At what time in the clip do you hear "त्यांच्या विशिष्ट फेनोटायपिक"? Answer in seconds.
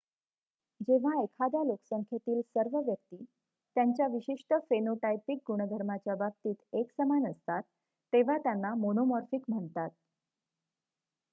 3.75-5.39